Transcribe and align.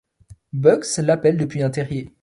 Bugs 0.53 0.97
l'appelle 0.97 1.37
depuis 1.37 1.61
un 1.61 1.69
terrier. 1.69 2.11